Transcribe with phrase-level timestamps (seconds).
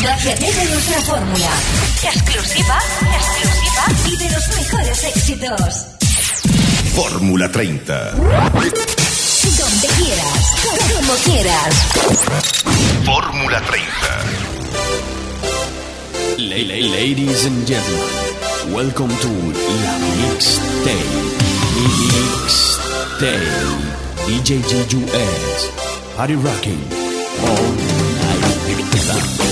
[0.00, 1.50] Conócete de nuestra fórmula.
[2.02, 2.78] Exclusiva,
[3.14, 5.86] exclusiva y de los mejores éxitos.
[6.94, 8.12] Fórmula 30.
[8.12, 10.54] Donde quieras,
[10.96, 11.74] como quieras.
[13.04, 13.82] Fórmula 30.
[16.38, 18.08] Ladies and gentlemen,
[18.74, 21.04] welcome to La Mixtape.
[22.38, 23.36] Mixtape.
[24.26, 25.70] DJ GUS.
[26.16, 26.80] Party rocking.
[27.44, 29.51] All night.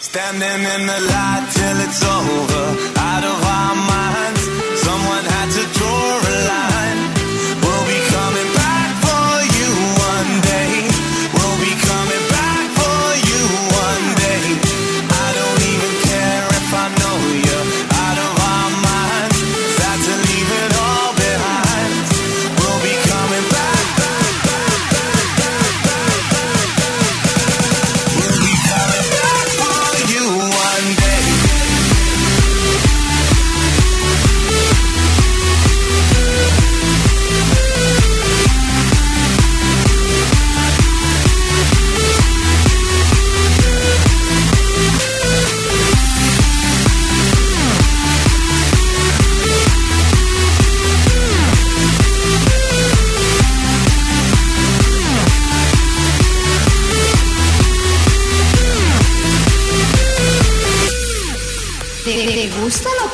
[0.00, 2.64] Standing in the light till it's over,
[2.98, 4.37] out of our minds.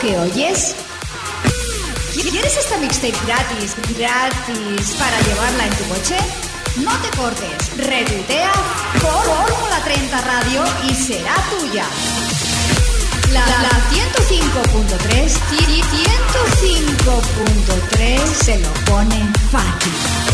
[0.00, 0.74] Que oyes?
[2.30, 6.16] ¿Quieres esta mixtape gratis, gratis, para llevarla en tu coche?
[6.76, 8.52] No te cortes, retuitea
[9.00, 11.86] por Fórmula 30 Radio y será tuya.
[13.32, 20.33] La, la 105.3 y 105.3 se lo pone fácil.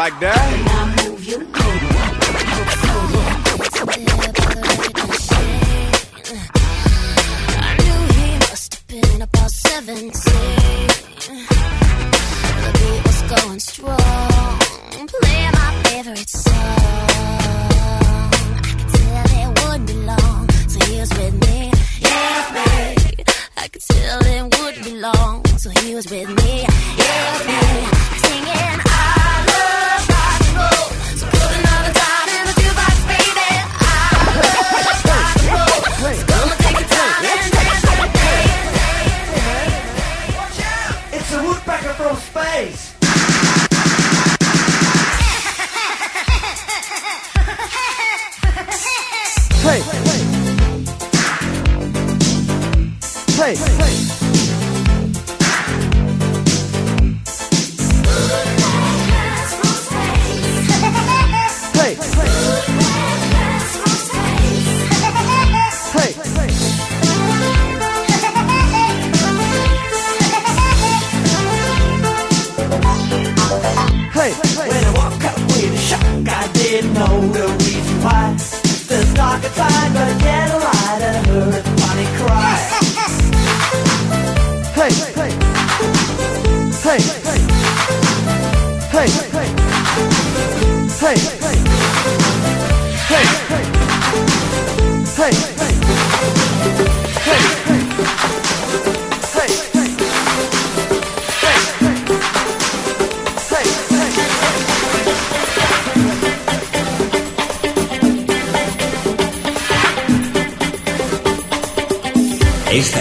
[0.00, 0.69] like that.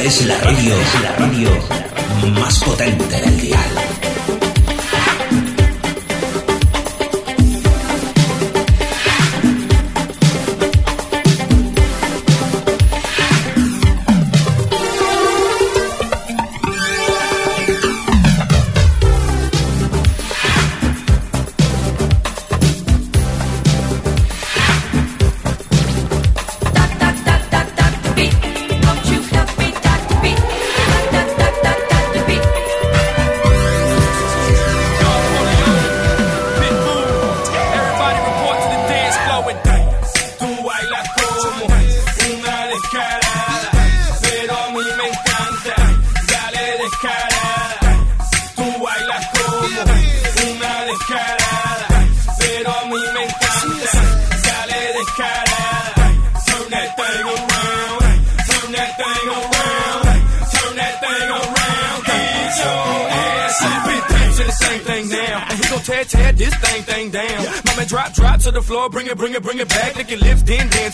[0.10, 0.74] es la radio,
[1.04, 1.50] la radio
[2.34, 4.09] más potente del dial.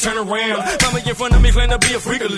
[0.06, 0.62] turn around.
[0.84, 2.30] Mama in front of me, claim to be a freaker.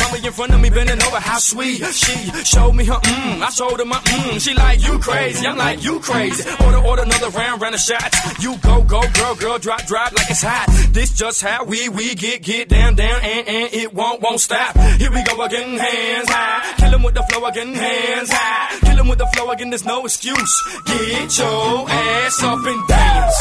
[0.00, 1.84] Mama in front of me, bending over, how sweet.
[1.92, 4.40] She showed me her mmm, I showed her my mmm.
[4.40, 6.48] She like, you crazy, I'm like, you crazy.
[6.64, 8.16] Order, order another round, round of shots.
[8.42, 10.66] You go, go, girl, girl, drop, drop like it's hot.
[10.92, 14.76] This just how we, we get, get down, down, and, and it won't, won't stop.
[14.98, 16.74] Here we go again, hands high.
[16.78, 18.78] Kill him with the flow again, hands high.
[18.80, 20.54] Kill him with the flow again, there's no excuse.
[20.86, 23.36] Get your ass up and dance.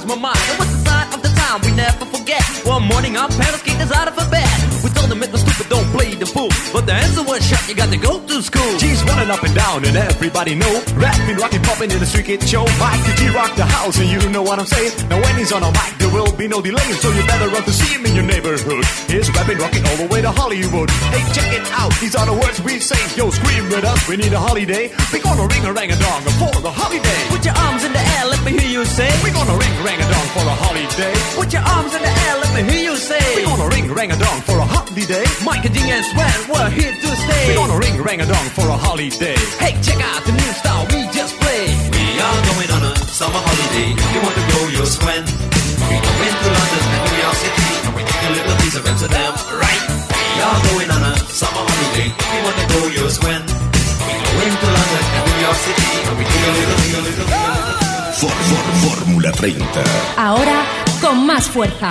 [0.00, 0.40] My mind.
[0.48, 2.40] And what's the sign of the time we never forget?
[2.64, 4.48] One morning, our parents kicked us out of a bed.
[4.80, 6.48] We told them it was stupid, don't play the fool.
[6.72, 8.72] But the answer was shut, you got to go to school.
[8.80, 10.72] G's running up and down and everybody know.
[10.96, 12.64] Rapping, rocking, popping in the street kid show.
[12.80, 14.00] Mike the G rock the house?
[14.00, 14.96] And you know what I'm saying?
[15.12, 16.96] Now when he's on a mic there will be no delaying.
[17.04, 18.84] So you better run to see him in your neighborhood.
[19.12, 20.88] He's rapping, rocking all the way to Hollywood.
[21.12, 22.98] Hey check it out, these are the words we say.
[23.14, 24.88] Yo scream with us, we need a holiday.
[25.12, 27.20] We gonna ring a rang a dong for the holiday.
[27.28, 28.11] Put your arms in the air,
[28.42, 29.06] let me hear you say.
[29.22, 32.34] We're gonna ring rang a dong for a holiday Put your arms in the air,
[32.42, 33.22] let me hear you say.
[33.38, 36.70] We're gonna ring rang a dong for a holiday Mike and Ding and Sven, we're
[36.74, 37.44] here to stay.
[37.46, 40.82] We're gonna ring rang a dong for a holiday Hey, check out the new style
[40.90, 41.70] we just played.
[41.94, 43.94] We are going on a summer holiday.
[43.94, 45.22] If you want to go, you'll swim.
[45.22, 48.84] We go into London and New York City, and we take a little piece of
[48.86, 49.82] Amsterdam, right?
[50.10, 52.10] We are going on a summer holiday.
[52.10, 53.42] If you want to go, you'll swim.
[53.46, 57.02] We go into London and New York City, and we take a little, take a
[57.06, 57.81] little, take a little.
[58.22, 59.82] For- for- Fórmula 30.
[60.16, 60.62] Ahora
[61.00, 61.88] con más fuerza.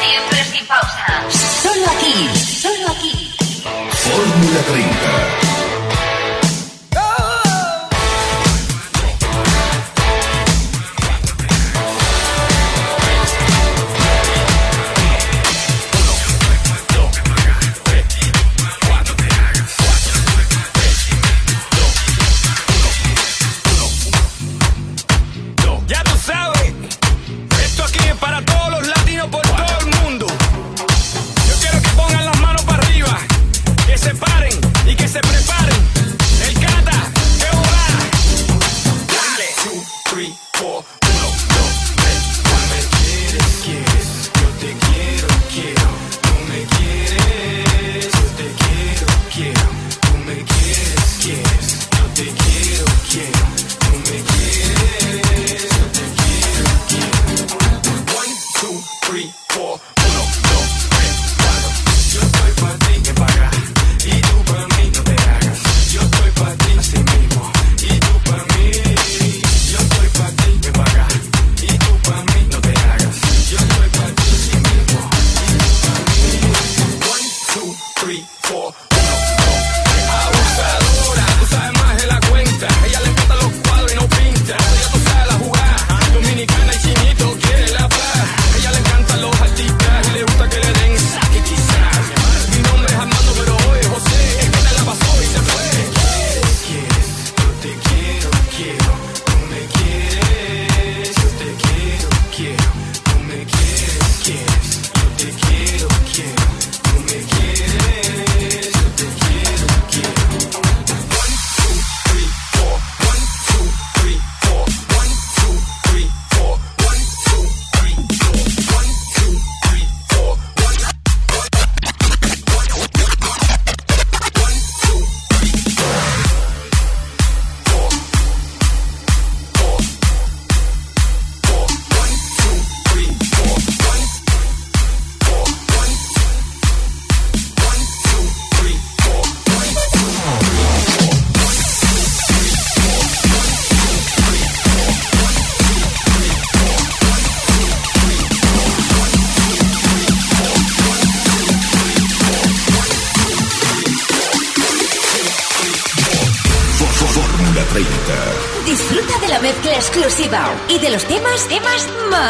[0.00, 1.06] Siempre sin pausa.
[1.62, 2.28] Solo aquí,
[2.60, 3.34] solo aquí.
[3.92, 5.43] Fórmula 30.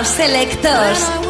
[0.03, 1.24] Selectos.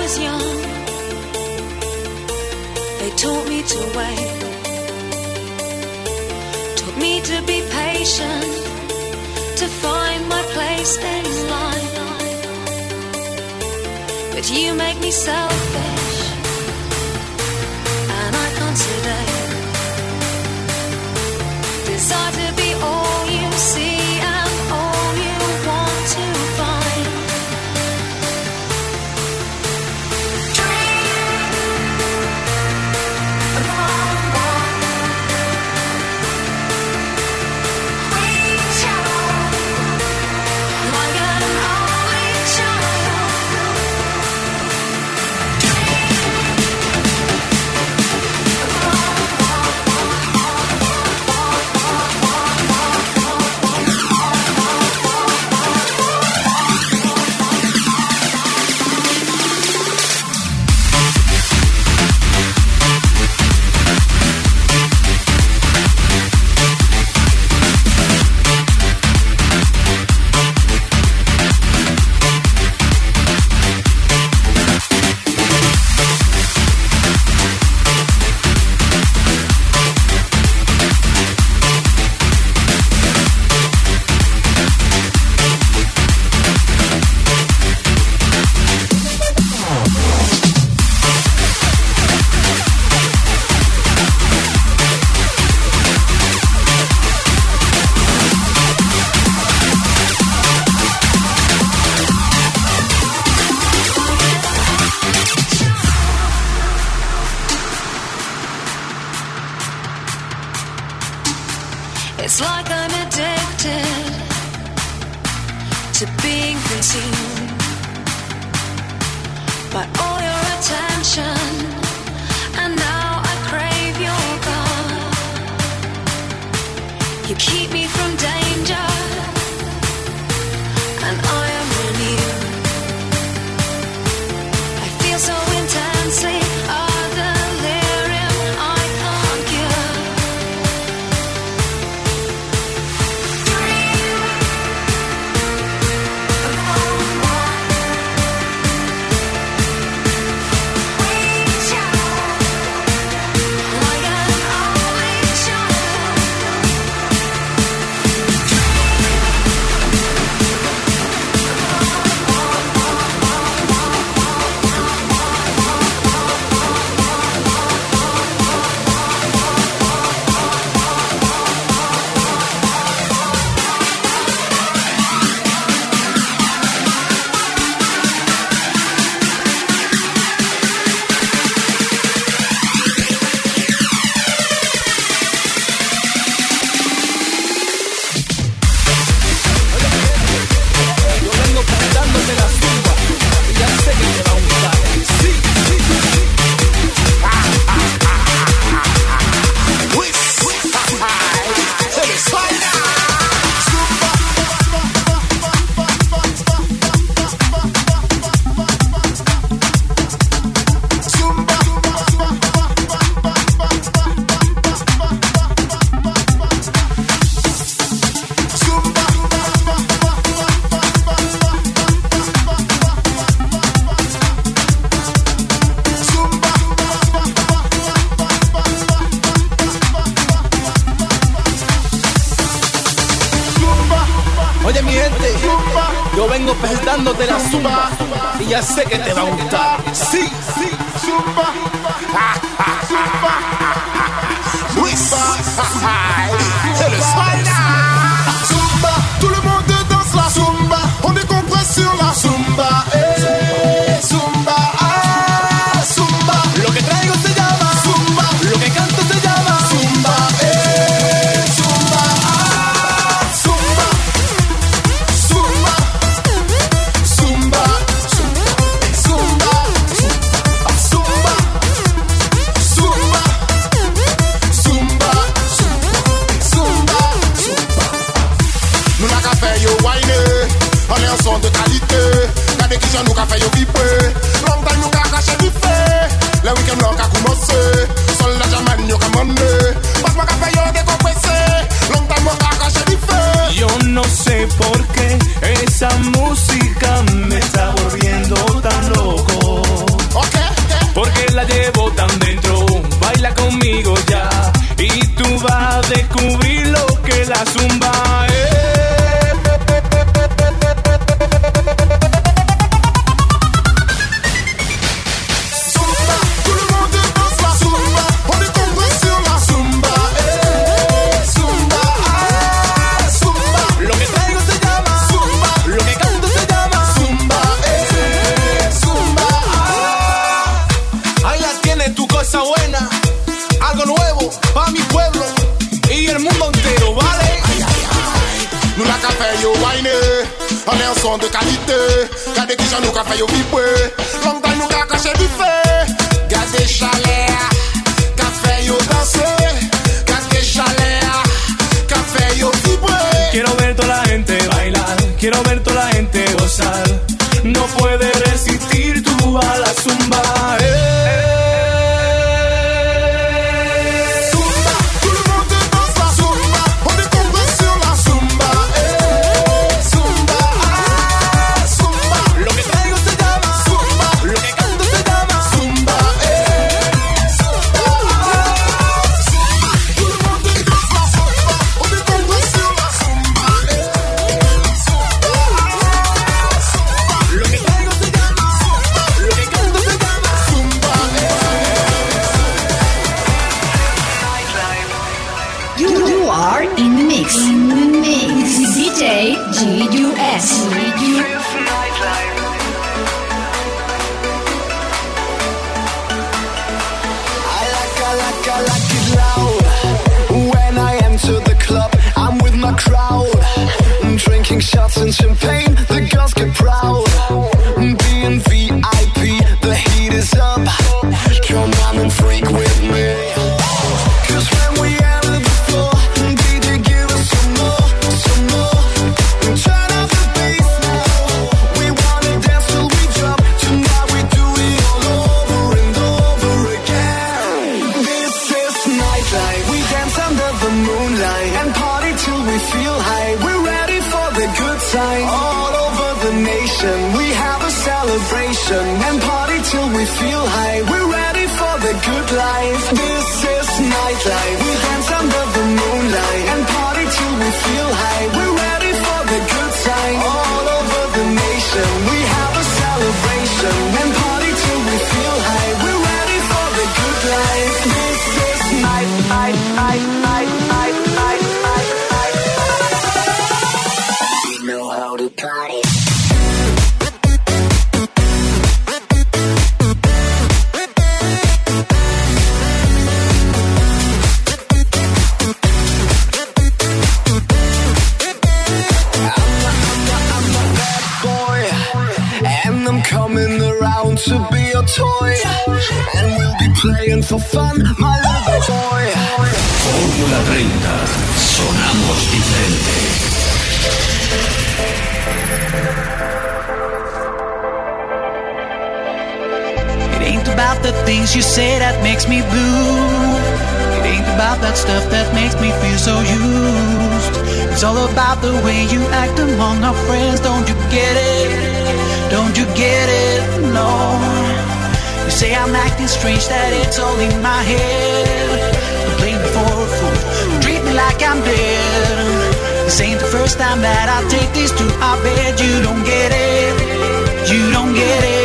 [525.64, 528.60] I'm acting strange, that it's all in my head.
[529.00, 532.84] Don't blame me for a fool, treat me like I'm dead.
[532.84, 535.58] This ain't the first time that I take this to our bed.
[535.58, 538.43] You don't get it, you don't get it.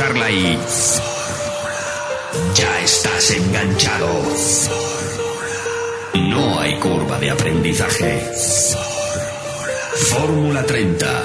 [0.00, 0.58] escucharla y...
[2.54, 4.08] Ya estás enganchado.
[6.14, 8.20] No hay curva de aprendizaje.
[10.10, 11.22] Fórmula 30.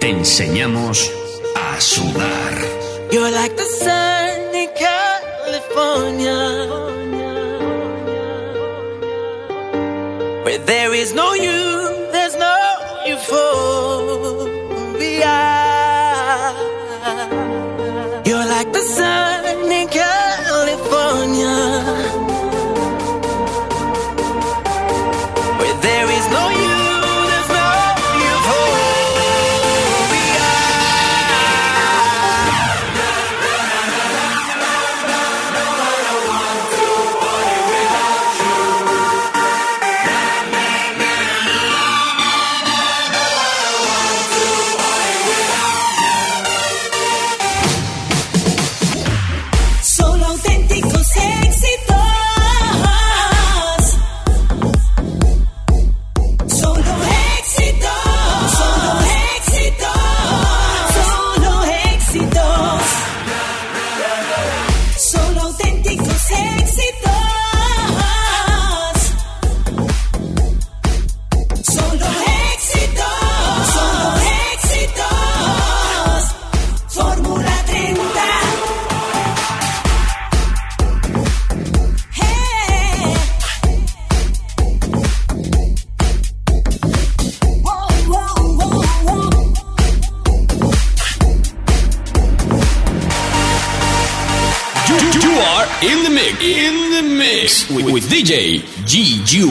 [0.00, 1.10] Te enseñamos
[1.56, 2.52] a sudar.
[3.10, 4.68] You're like the sun in
[5.46, 6.38] California.
[10.44, 11.69] Where there is no you.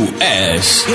[0.10, 0.86] U.S.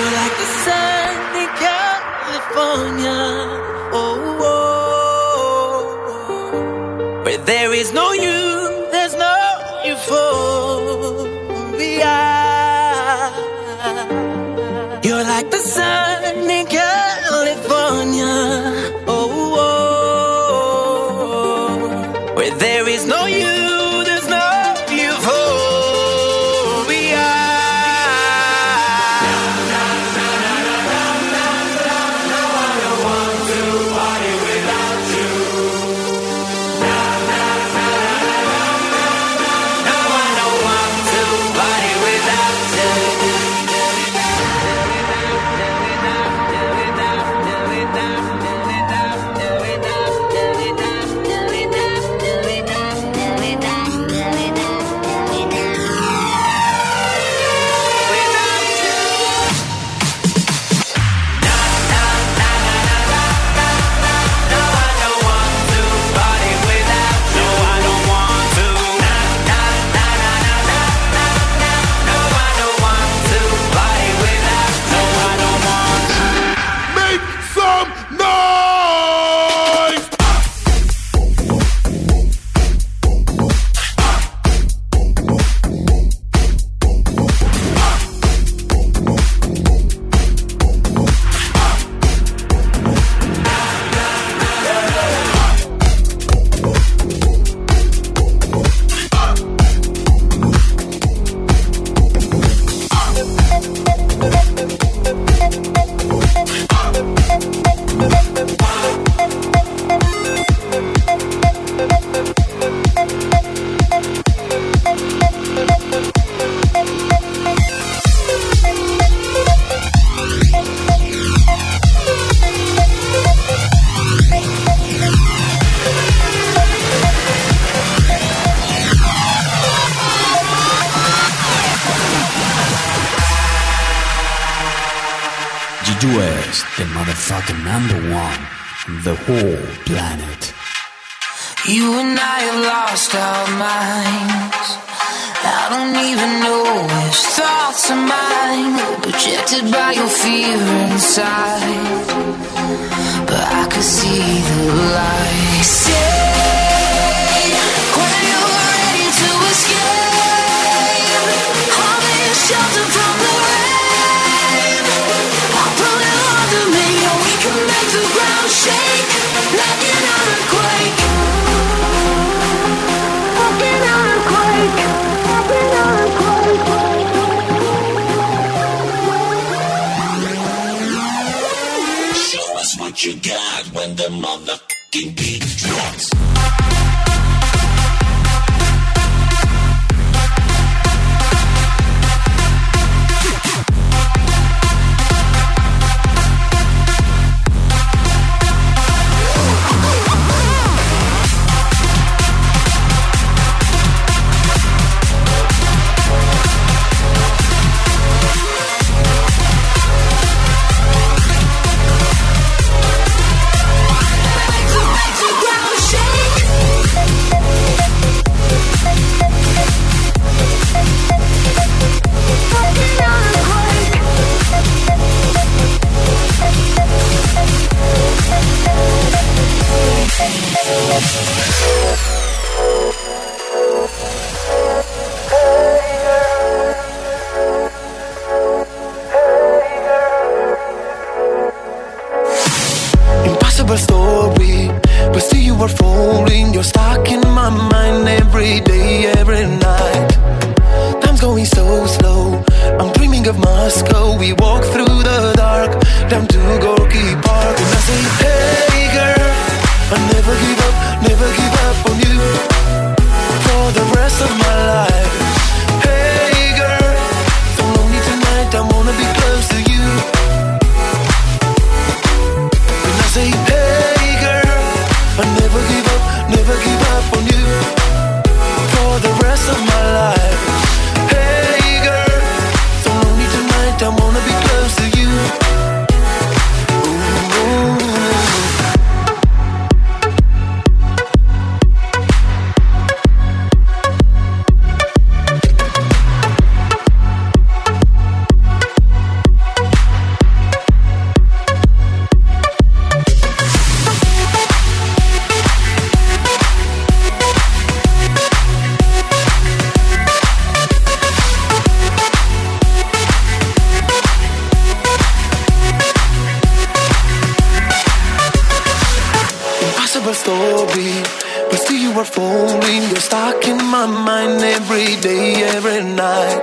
[325.05, 326.41] day, every night.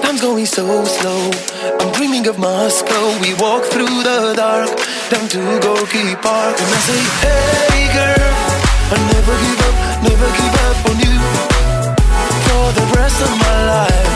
[0.00, 1.30] Time's going so slow.
[1.80, 3.04] I'm dreaming of Moscow.
[3.20, 4.70] We walk through the dark
[5.10, 8.32] down to Gorky Park, and I say, Hey girl,
[8.94, 9.76] I never give up,
[10.08, 11.16] never give up on you
[12.46, 14.12] for the rest of my life.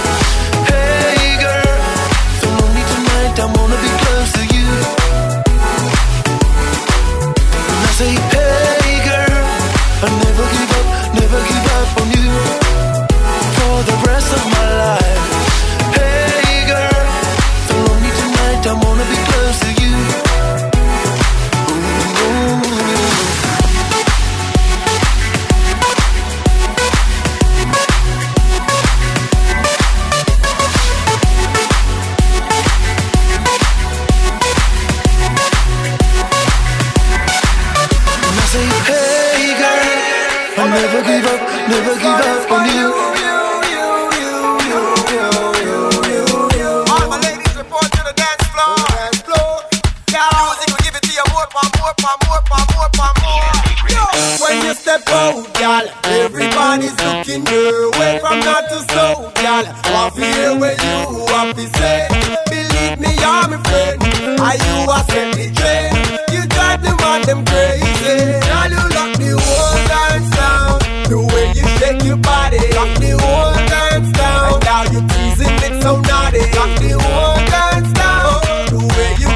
[0.73, 1.77] Hey girl,
[2.41, 3.35] so lonely tonight.
[3.45, 4.69] I wanna be close to you.
[7.69, 8.42] And I say, hey,
[76.81, 77.93] the whole dance.
[78.73, 79.31] The way you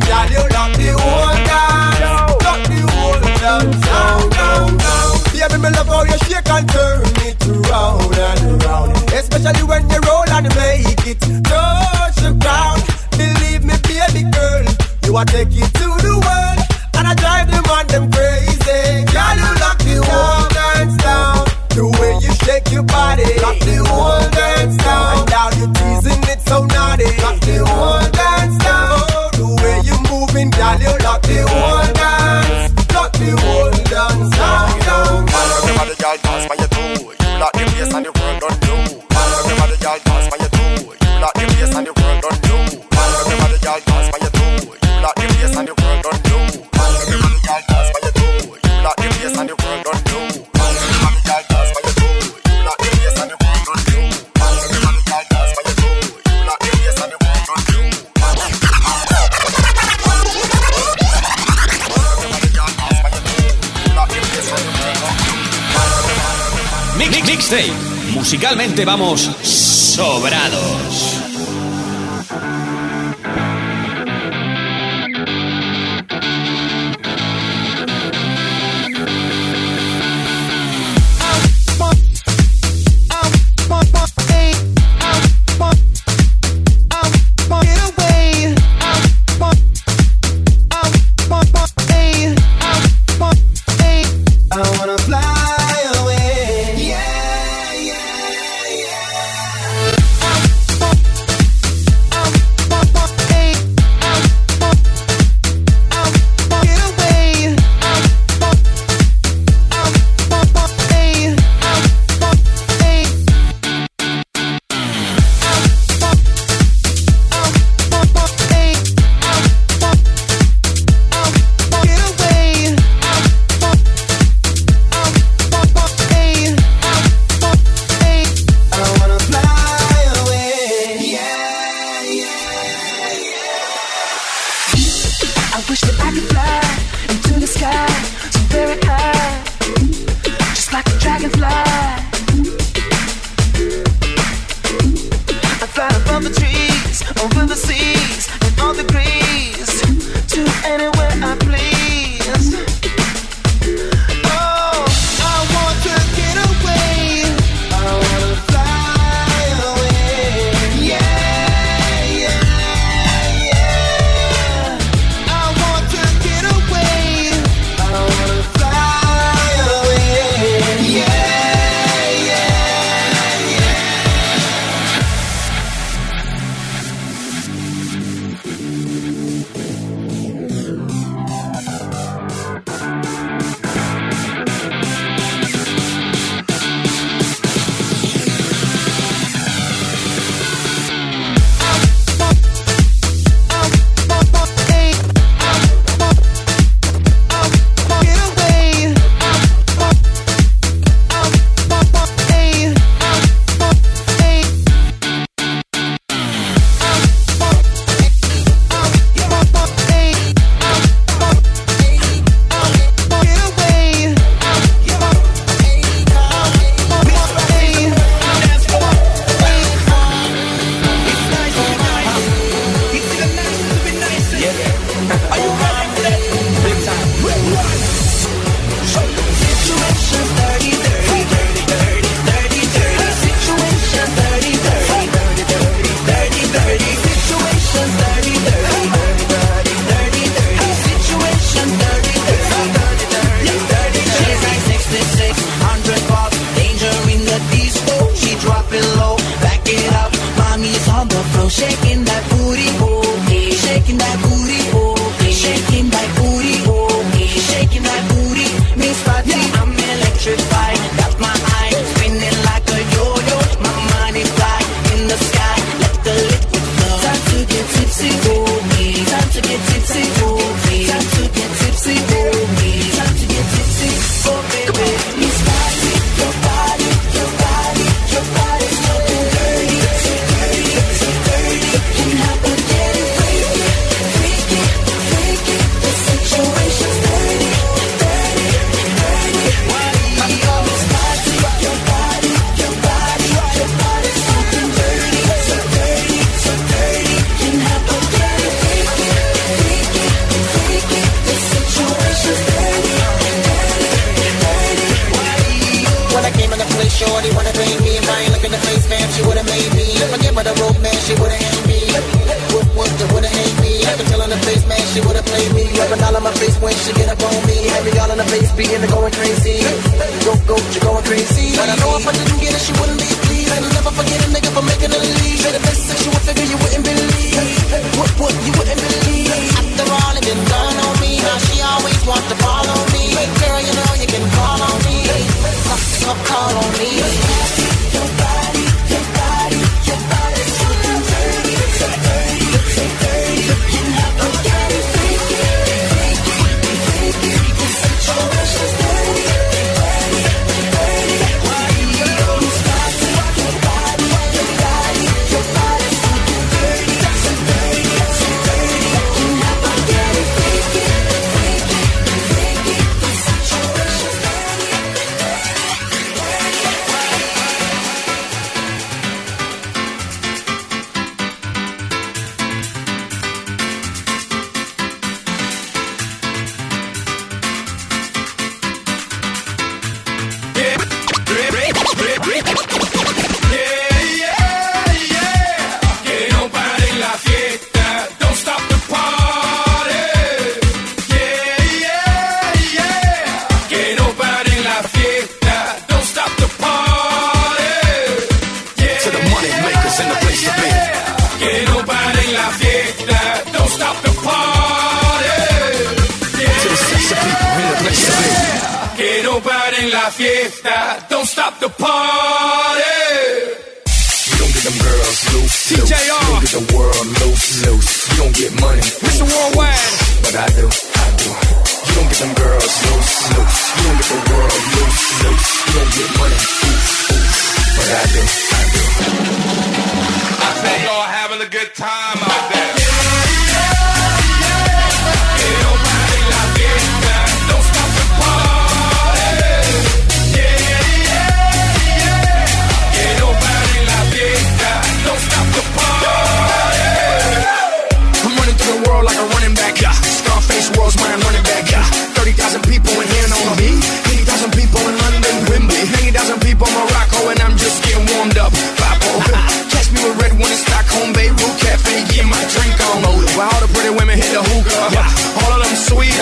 [0.00, 2.00] girl, you lock the whole dance.
[2.44, 5.12] Lock the whole dance down, down, down.
[5.58, 8.92] Baby, love how you shake and turn it around and.
[9.12, 12.82] Especially when you roll and make it touch the ground.
[13.16, 14.64] Believe me, baby girl,
[15.04, 16.37] you are taking to the world.
[36.22, 36.97] bypass by your two
[68.48, 70.77] musicalmente vamos sobrados.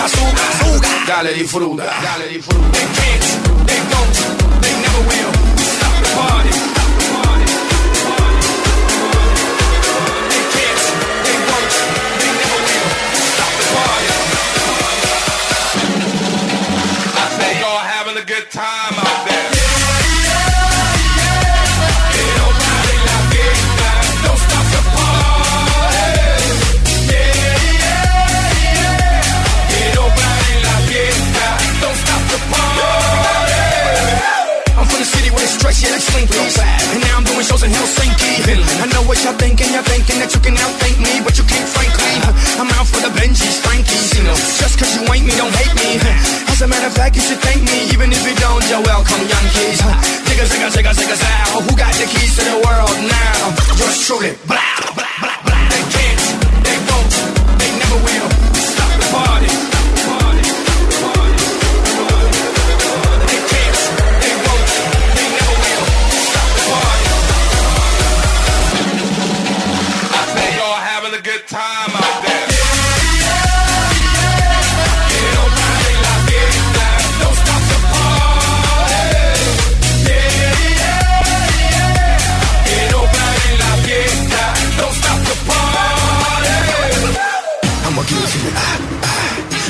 [0.07, 0.87] suga, suga.
[1.05, 1.83] Dale, disfruta.
[2.01, 3.96] Dale, disfruta.
[39.17, 42.13] What y'all thinking, you're thinking that you can outthink me, but you can't, frankly.
[42.61, 44.37] I'm out for the Benjis, Frankies, you know.
[44.61, 45.97] Just cause you ain't me, don't hate me.
[46.53, 49.17] As a matter of fact, you should thank me, even if you don't, you're welcome,
[49.25, 49.81] young kids.
[49.81, 51.65] Zigga, zigga, zigga, zow.
[51.65, 53.57] Who got the keys to the world now?
[53.81, 54.37] Yours truly.
[54.45, 54.66] Blah,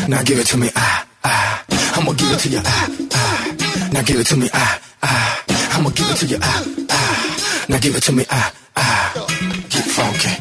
[0.08, 1.66] Now give it to me, ah, ah.
[1.98, 3.90] I'ma give it to you, ah, ah.
[3.92, 5.78] Now give it to me, ah, ah.
[5.78, 7.66] I'ma give it to you, ah, ah.
[7.68, 9.28] Now give it to me, ah, ah.
[9.70, 10.34] Get funky.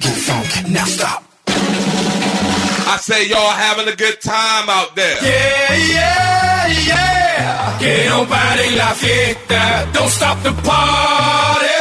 [0.00, 0.70] Get funky.
[0.72, 1.24] Now stop.
[1.46, 5.18] I say y'all having a good time out there.
[5.22, 7.78] Yeah, yeah, yeah.
[7.78, 9.88] Que nobody la fiesta.
[9.92, 11.77] Don't stop the party.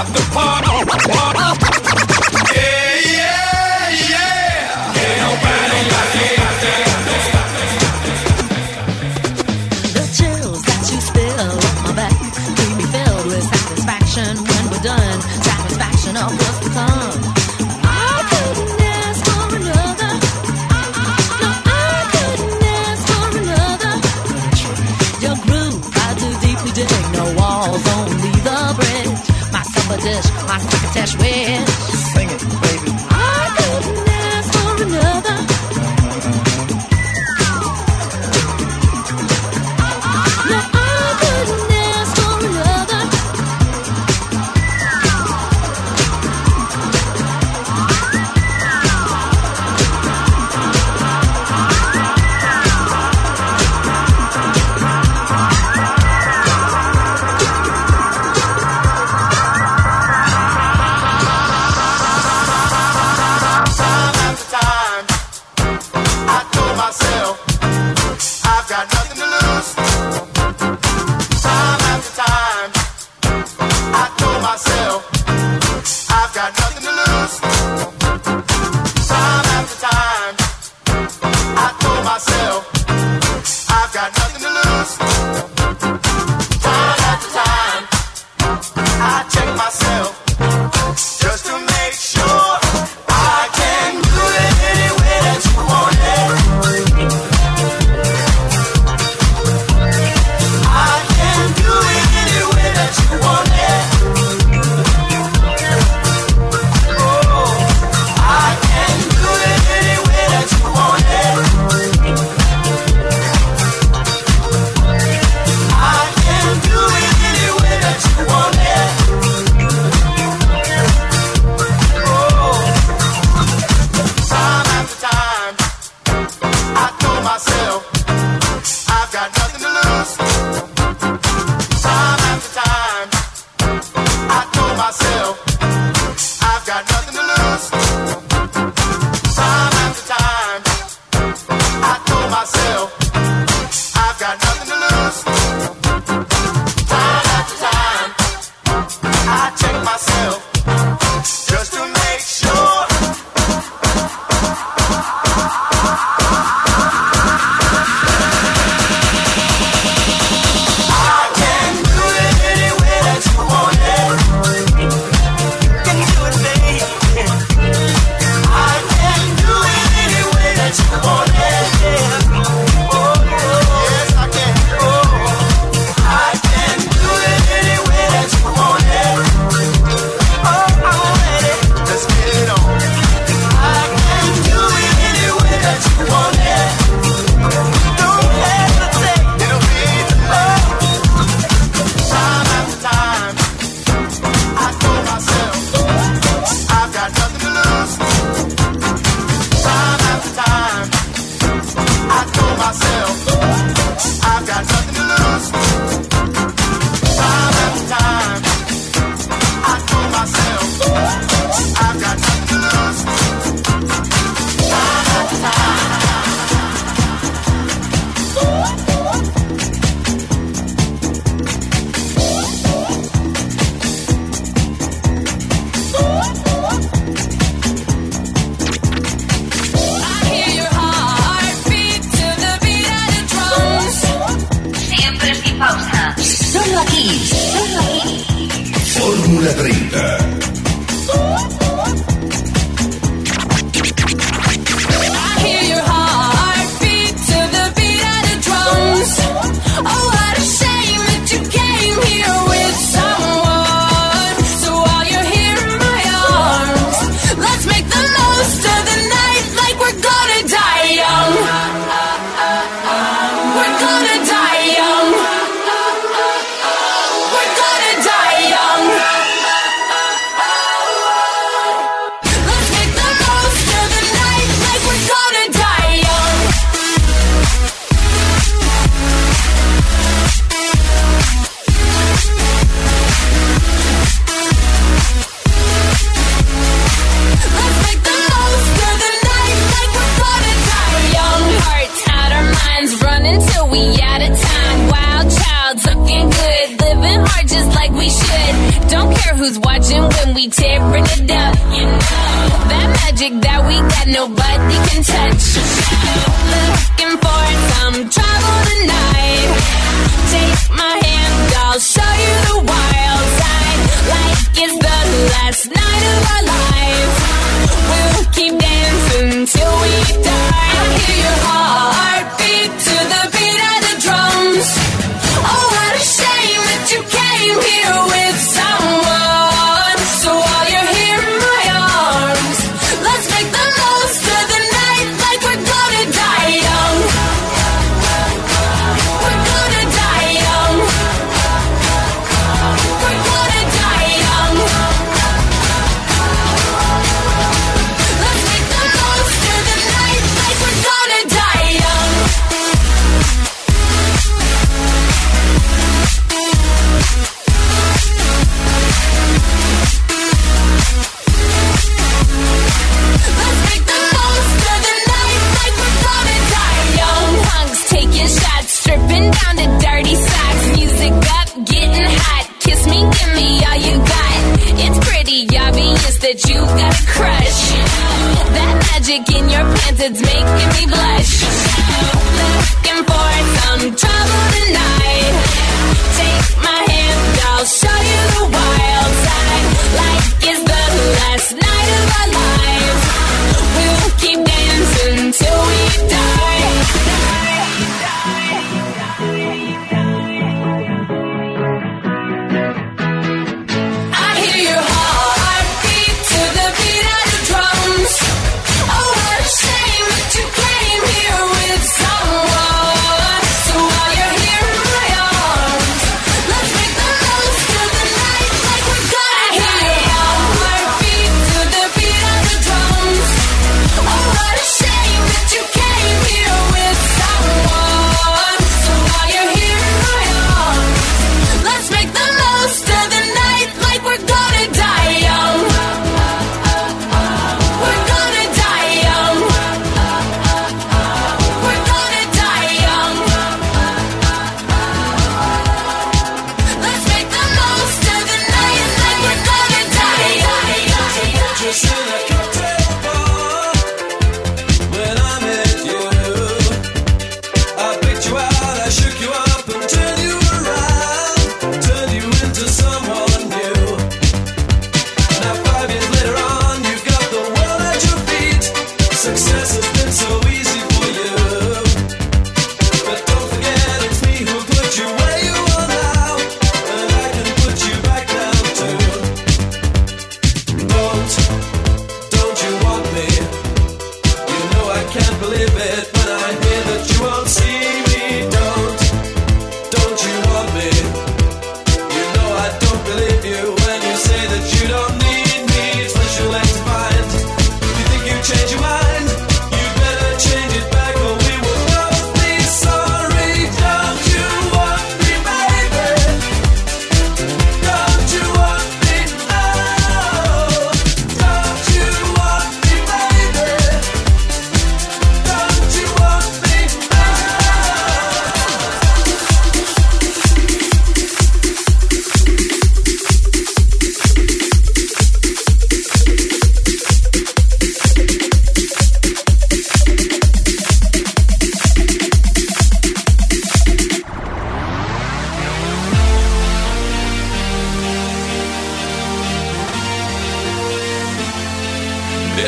[0.00, 1.69] Stop the party.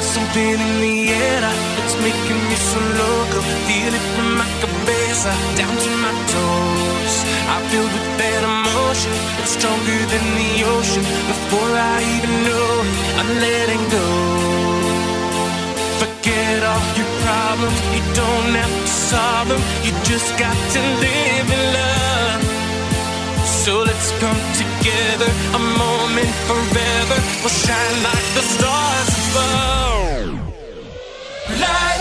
[0.03, 1.41] There's something in the air
[1.79, 3.39] that's making me so loco.
[3.71, 7.15] Feel it from my cabeza down to my toes.
[7.55, 11.05] I feel with that emotion, it's stronger than the ocean.
[11.31, 12.91] Before I even know it,
[13.21, 14.09] I'm letting go.
[16.03, 19.63] Forget all your problems, you don't have to solve them.
[19.87, 22.12] You just got to live in love.
[23.65, 27.19] So let's come together, a moment forever.
[27.43, 30.35] We'll shine like the stars above.
[31.61, 31.92] Light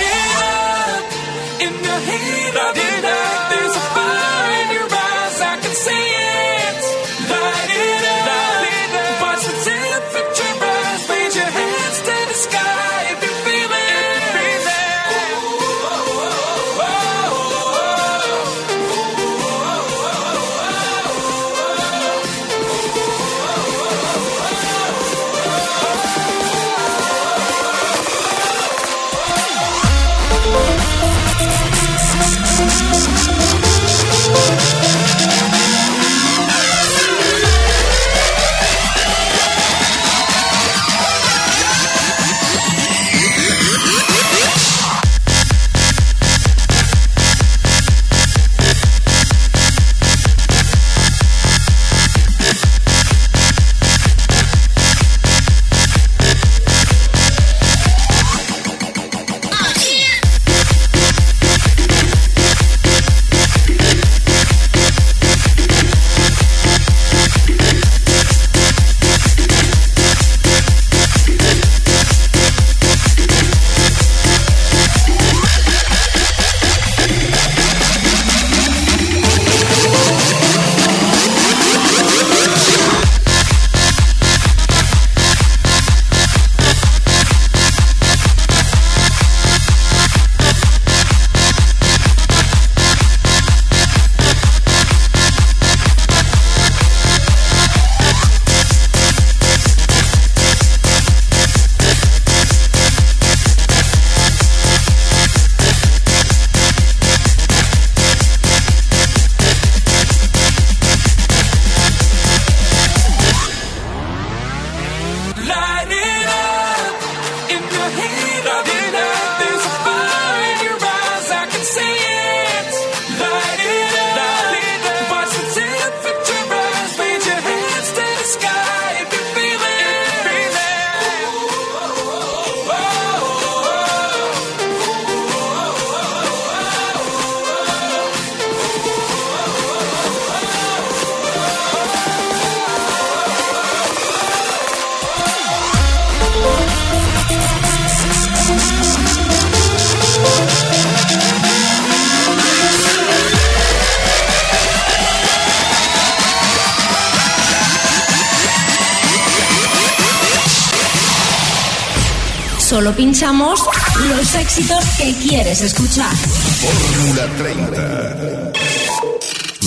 [165.51, 166.15] quieres escuchar.
[166.15, 168.51] Fórmula 30.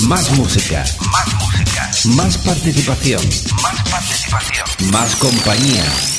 [0.06, 0.84] Más música.
[1.12, 1.90] Más música.
[2.16, 3.20] Más participación.
[3.62, 4.90] Más participación.
[4.90, 5.84] Más compañía.
[5.84, 6.13] Más compañía.